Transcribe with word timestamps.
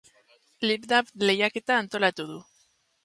Lipdub 0.69 1.13
lehiaketa 1.27 1.77
antolatu 1.83 2.27
du. 2.33 2.43